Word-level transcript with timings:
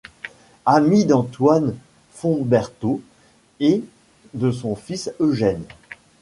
Ami 0.65 1.05
d'Antoine 1.05 1.75
Fombertaux 2.11 3.03
et 3.59 3.83
de 4.33 4.49
son 4.49 4.75
fils 4.75 5.11
Eugène. 5.19 5.63